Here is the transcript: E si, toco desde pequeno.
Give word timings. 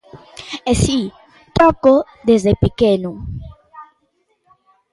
E 0.71 0.73
si, 0.83 0.99
toco 1.57 1.95
desde 2.27 2.53
pequeno. 2.63 3.11